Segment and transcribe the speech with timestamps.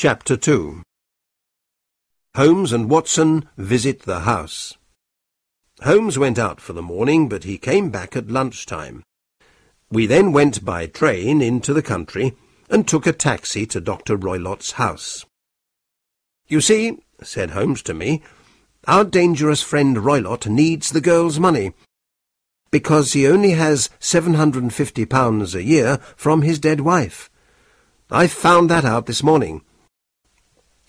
[0.00, 0.80] Chapter 2
[2.34, 4.78] Holmes and Watson visit the house.
[5.82, 9.02] Holmes went out for the morning, but he came back at lunchtime.
[9.90, 12.34] We then went by train into the country
[12.70, 14.16] and took a taxi to Dr.
[14.16, 15.26] Roylott's house.
[16.48, 18.22] You see, said Holmes to me,
[18.86, 21.74] our dangerous friend Roylott needs the girl's money,
[22.70, 27.28] because he only has £750 a year from his dead wife.
[28.10, 29.60] I found that out this morning.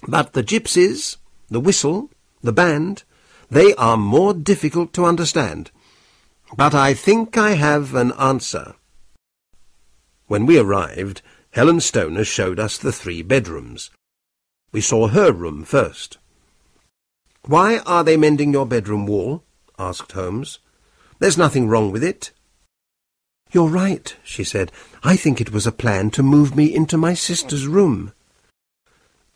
[0.07, 1.17] But the gypsies,
[1.49, 2.09] the whistle,
[2.41, 3.03] the band,
[3.49, 5.71] they are more difficult to understand.
[6.55, 8.75] But I think I have an answer.
[10.27, 13.91] When we arrived, Helen Stoner showed us the three bedrooms.
[14.71, 16.17] We saw her room first.
[17.45, 19.43] Why are they mending your bedroom wall?
[19.77, 20.59] asked Holmes.
[21.19, 22.31] There's nothing wrong with it.
[23.51, 24.71] You're right, she said.
[25.03, 28.13] I think it was a plan to move me into my sister's room.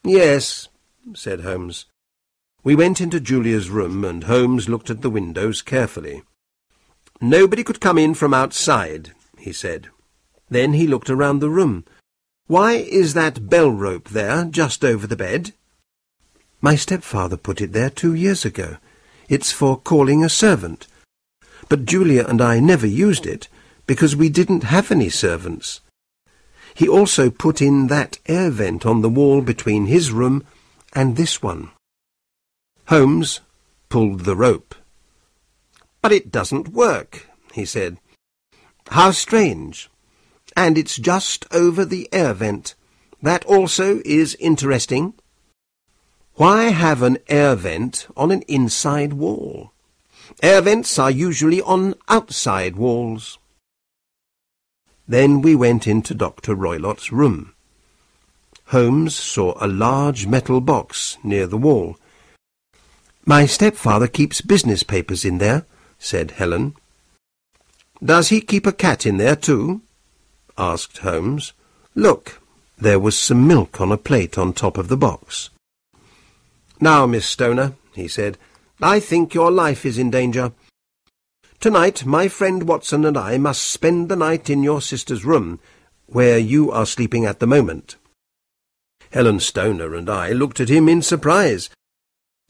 [0.06, 0.70] Yes,
[1.14, 1.86] said Holmes.
[2.64, 6.24] We went into Julia's room, and Holmes looked at the windows carefully.
[7.20, 9.90] Nobody could come in from outside, he said.
[10.50, 11.86] Then he looked around the room.
[12.48, 15.54] Why is that bell rope there, just over the bed?
[16.62, 18.78] My stepfather put it there two years ago.
[19.28, 20.88] It's for calling a servant
[21.70, 23.48] but Julia and I never used it
[23.88, 25.82] because we didn't have any servants.
[26.76, 30.44] He also put in that air vent on the wall between his room
[30.94, 31.72] and this one.
[32.90, 33.40] Holmes
[33.88, 34.76] pulled the rope.
[36.02, 37.98] But it doesn't work, he said.
[38.90, 39.90] How strange.
[40.56, 42.76] And it's just over the air vent.
[43.22, 45.14] That also is interesting.
[46.34, 49.72] Why have an air vent on an inside wall?
[50.44, 53.40] Air vents are usually on outside walls.
[55.08, 56.56] Then we went into Dr.
[56.56, 57.54] Roylott's room.
[58.68, 61.98] Holmes saw a large metal box near the wall.
[63.26, 65.66] My stepfather keeps business papers in there,
[66.00, 66.76] said Helen.
[68.04, 69.82] Does he keep a cat in there too?
[70.58, 71.54] asked Holmes.
[71.94, 72.42] Look,
[72.78, 75.50] there was some milk on a plate on top of the box.
[76.80, 78.38] Now, Miss Stoner, he said,
[78.82, 80.52] I think your life is in danger.
[81.66, 85.60] Tonight, my friend Watson and I must spend the night in your sister's room,
[86.06, 87.96] where you are sleeping at the moment.
[89.12, 91.72] Helen Stoner and I looked at him in surprise.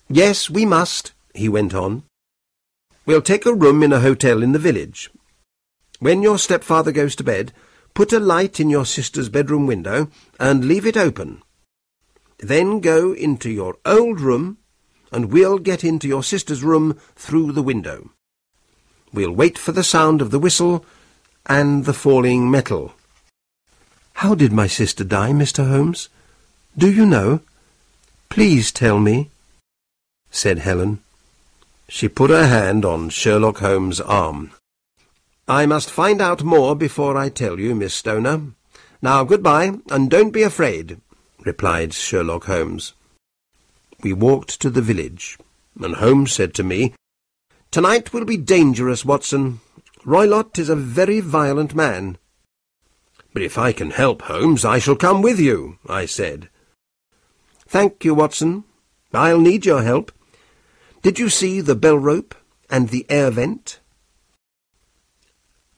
[0.09, 2.03] Yes, we must, he went on.
[3.05, 5.09] We'll take a room in a hotel in the village.
[5.99, 7.53] When your stepfather goes to bed,
[7.93, 10.09] put a light in your sister's bedroom window
[10.41, 11.41] and leave it open.
[12.39, 14.57] Then go into your old room
[15.09, 18.11] and we'll get into your sister's room through the window.
[19.13, 20.85] We'll wait for the sound of the whistle
[21.45, 22.93] and the falling metal.
[24.13, 25.67] How did my sister die, Mr.
[25.67, 26.09] Holmes?
[26.77, 27.41] Do you know?
[28.29, 29.29] Please tell me,
[30.31, 30.99] said Helen.
[31.87, 34.51] She put her hand on Sherlock Holmes' arm.
[35.47, 38.41] I must find out more before I tell you, Miss Stoner.
[39.01, 40.99] Now, good-bye, and don't be afraid,
[41.43, 42.93] replied Sherlock Holmes.
[44.01, 45.37] We walked to the village,
[45.79, 46.93] and Holmes said to me,
[47.75, 49.59] Tonight will be dangerous, Watson.
[50.05, 52.17] Roylott is a very violent man.
[53.33, 56.47] But if I can help, Holmes, I shall come with you, I said.
[57.67, 58.63] Thank you, Watson.
[59.13, 60.13] I'll need your help.
[61.01, 62.33] Did you see the bell rope
[62.69, 63.81] and the air vent?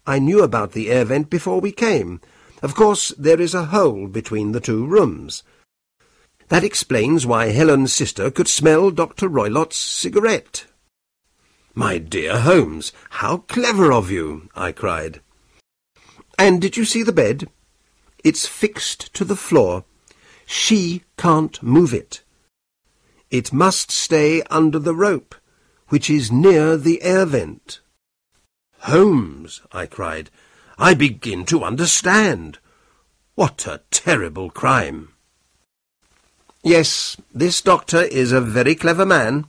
[0.06, 2.22] I knew about the air vent before we came.
[2.62, 5.41] Of course, there is a hole between the two rooms.
[6.50, 9.28] That explains why Helen's sister could smell Dr.
[9.28, 10.68] Roylott's cigarette.
[11.78, 15.22] My dear Holmes, how clever of you, I cried.
[16.36, 17.50] And did you see the bed?
[18.24, 19.86] It's fixed to the floor.
[20.48, 22.24] She can't move it.
[23.30, 25.36] It must stay under the rope,
[25.90, 27.80] which is near the air vent.
[28.80, 30.32] Holmes, I cried,
[30.80, 32.58] I begin to understand.
[33.36, 35.09] What a terrible crime!
[36.64, 39.46] Yes, this doctor is a very clever man.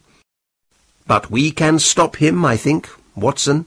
[1.09, 3.65] But we can stop him, I think, Watson.